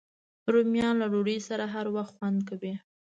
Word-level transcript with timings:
رومیان 0.53 0.95
له 1.01 1.07
ډوډۍ 1.11 1.39
سره 1.49 1.63
هر 1.73 1.85
وخت 1.95 2.13
خوند 2.17 2.39
کوي 2.49 2.73